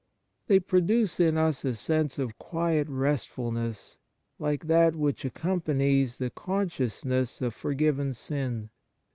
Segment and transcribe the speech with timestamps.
[0.47, 3.99] They produce in us a sense of quiet restfulness
[4.39, 8.71] like that which accompanies the consciousness of forgiven sin.